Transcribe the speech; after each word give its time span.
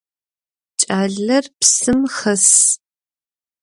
Кӏалэр 0.79 1.45
псым 1.59 1.99
хэс. 2.15 2.47